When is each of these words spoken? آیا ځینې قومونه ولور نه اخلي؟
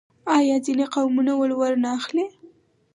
آیا 0.37 0.55
ځینې 0.65 0.85
قومونه 0.93 1.31
ولور 1.37 1.73
نه 1.83 1.89
اخلي؟ 1.99 2.25